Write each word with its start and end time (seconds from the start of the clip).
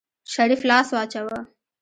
شريف 0.33 0.61
لاس 0.69 0.87
واچوه. 0.95 1.39